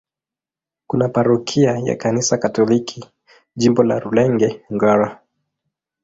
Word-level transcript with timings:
Kuna 0.87 1.09
parokia 1.09 1.77
ya 1.79 1.95
Kanisa 1.95 2.37
Katoliki, 2.37 3.09
Jimbo 3.55 3.83
la 3.83 3.99
Rulenge-Ngara. 3.99 5.19